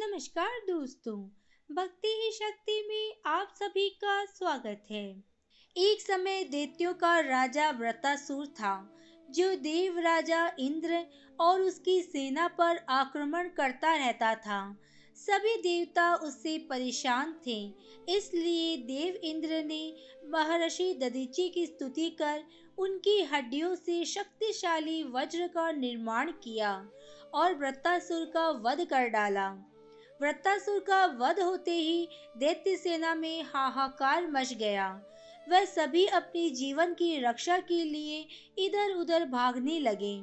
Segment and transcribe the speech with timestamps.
[0.00, 1.16] नमस्कार दोस्तों,
[1.70, 5.04] भक्ति ही शक्ति में आप सभी का स्वागत है।
[5.76, 8.72] एक समय दैत्यों का राजा व्रतासुर था,
[9.30, 11.04] जो देव राजा इंद्र
[11.40, 14.76] और उसकी सेना पर आक्रमण करता रहता था।
[15.16, 17.60] सभी देवता उससे परेशान थे,
[18.08, 19.82] इसलिए देव इंद्र ने
[20.32, 22.44] महर्षि ददीची की स्तुति कर
[22.78, 26.74] उनकी हड्डियों से शक्तिशाली वज्र का निर्माण किया
[27.34, 29.50] और व्रतासुर का वध कर डाला।
[30.20, 34.88] वृत्तासुर का वध होते ही दैत्य सेना में हाहाकार मच गया।
[35.46, 38.26] वह सभी अपनी जीवन की रक्षा के लिए
[38.58, 40.14] इधर उधर भागने लगे।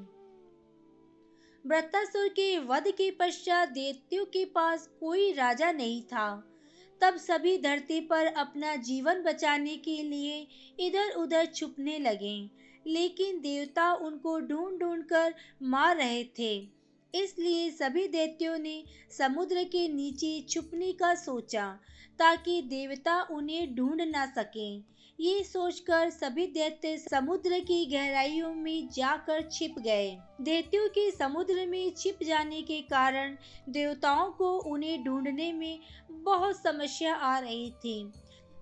[1.65, 6.29] वृत्तासुर के वध के पश्चात दैत्यों के पास कोई राजा नहीं था।
[7.01, 10.47] तब सभी धरती पर अपना जीवन बचाने के लिए
[10.79, 12.39] इधर उधर छुपने लगे,
[12.85, 15.33] लेकिन देवता उनको ढूंढ ढूंढ कर
[15.63, 16.76] मार रहे थे।
[17.13, 18.83] इसलिए सभी दैत्यों ने
[19.17, 21.79] समुद्र के नीचे छुपने का सोचा,
[22.19, 24.83] ताकि देवता उन्हें ढूंढ ना सकें।
[25.19, 31.93] ये सोचकर सभी दैत्य समुद्र की गहराइयों में जाकर छिप गए। दैत्यों के समुद्र में
[31.97, 33.37] छिप जाने के कारण
[33.69, 35.79] देवताओं को उन्हें ढूँढने में
[36.11, 38.11] बहुत समस्या आ रही थी।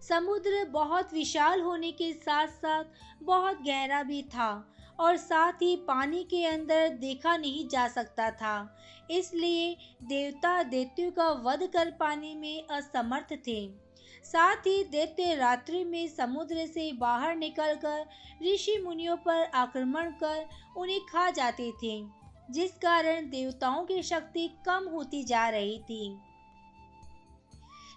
[0.09, 2.83] समुद्र बहुत विशाल होने के साथ साथ
[3.23, 8.55] बहुत गहरा भी था। और साथ ही पानी के अंदर देखा नहीं जा सकता था।
[9.11, 13.67] इसलिए देवता दैत्यों का वध कर पाने में असमर्थ थे।
[14.25, 18.05] साथ ही दैत्य रात्रि में समुद्र से बाहर निकलकर
[18.43, 20.45] ऋषि मुनियों पर आक्रमण कर
[20.77, 21.99] उन्हें खा जाते थे,
[22.51, 26.17] जिस कारण देवताओं की शक्ति कम होती जा रही थी।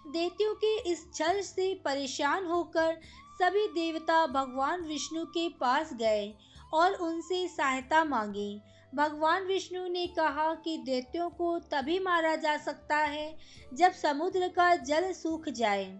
[0.07, 2.97] दैत्यों के इस छल से परेशान होकर
[3.41, 6.33] सभी देवता भगवान विष्णु के पास गए।
[6.73, 8.61] और उनसे सहायता मांगी।
[8.95, 13.37] भगवान विष्णु ने कहा कि दैत्यों को तभी मारा जा सकता है
[13.73, 15.99] जब समुद्र का जल सूख जाए।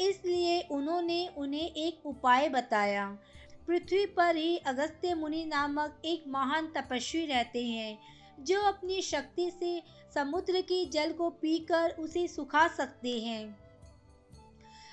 [0.00, 3.18] इसलिए उन्होंने उन्हें एक उपाय बताया।
[3.66, 7.98] पृथ्वी पर ही अगस्त्य मुनि नामक एक महान तपस्वी रहते हैं,
[8.40, 9.82] जो अपनी शक्ति से
[10.14, 13.58] समुद्र के जल को पीकर उसे सुखा सकते हैं।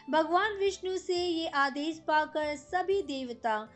[0.10, 3.70] भगवान विष्णु से ये आदेश पाकर सभी देवता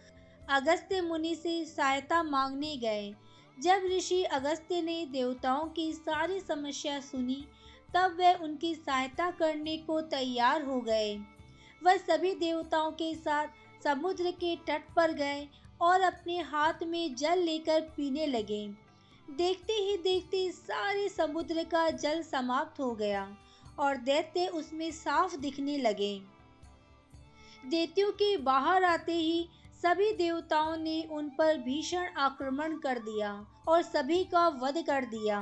[0.49, 3.15] अगस्त्य मुनि से सहायता मांगने गए।
[3.59, 7.45] जब ऋषि अगस्त्य ने देवताओं की सारी समस्या सुनी,
[7.93, 11.15] तब वह उनकी सहायता करने को तैयार हो गए।
[11.83, 13.47] वह सभी देवताओं के साथ
[13.83, 15.47] समुद्र के तट पर गए
[15.81, 18.67] और अपने हाथ में जल लेकर पीने लगे।
[19.31, 23.37] देखते ही देखते सारे समुद्र का जल समाप्त हो गया
[23.79, 26.21] और दैत्य उसमें साफ़ दिखने लगे।
[27.65, 29.47] दैत्यों के बाहर आते ही
[29.83, 35.39] सभी देवताओं ने उन पर भीषण आक्रमण कर दिया और सभी का वध कर दिया।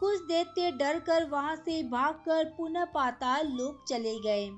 [0.00, 4.50] कुछ दैत्य डर कर वहाँ से भागकर पुनः पाताल लोक चले गए।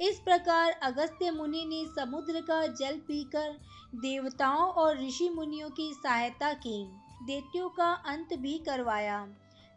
[0.00, 3.50] इस प्रकार अगस्त्य मुनि ने समुद्र का जल पीकर
[3.94, 6.84] देवताओं और ऋषि मुनियों की सहायता की।
[7.22, 9.26] दैत्यों का अंत भी करवाया।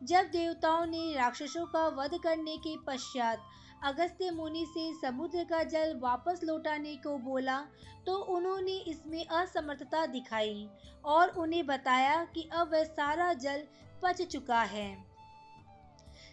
[0.02, 3.40] जब देवताओं ने राक्षसों का वध करने के पश्चात
[3.84, 7.60] अगस्त्य मुनि से समुद्र का जल वापस लौटाने को बोला
[8.06, 10.68] तो उन्होंने इसमें असमर्थता दिखाई
[11.06, 13.64] और उन्हें बताया कि अब वह सारा जल
[14.04, 14.88] पच चुका है।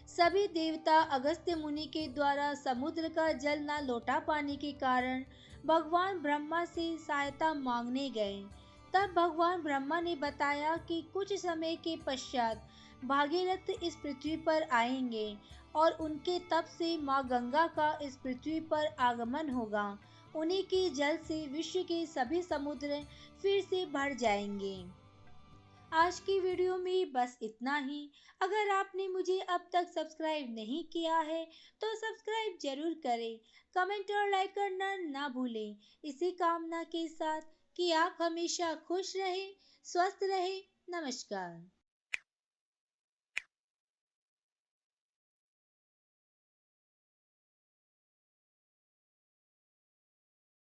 [0.07, 5.23] सभी देवता अगस्त्य मुनि के द्वारा समुद्र का जल न लौटा पाने के कारण
[5.65, 8.43] भगवान ब्रह्मा से सहायता मांगने गए।
[8.93, 12.67] तब भगवान ब्रह्मा ने बताया कि कुछ समय के पश्चात
[13.07, 15.37] भागीरथ इस पृथ्वी पर आएँगे
[15.75, 19.87] और उनके तप से माँ गंगा का इस पृथ्वी पर आगमन होगा।
[20.35, 23.01] उन्हीं के जल से विश्व के सभी समुद्र
[23.41, 24.75] फिर से भर जाएँगे।
[25.93, 28.09] आज की वीडियो में बस इतना ही।
[28.41, 31.43] अगर आपने मुझे अब तक सब्सक्राइब नहीं किया है
[31.81, 33.37] तो सब्सक्राइब ज़रूर करें।
[33.75, 37.41] कमेंट और लाइक करना ना भूलें। इसी कामना के साथ
[37.77, 39.55] कि आप हमेशा खुश रहें,
[39.85, 41.74] स्वस्थ रहें। नमस्कार।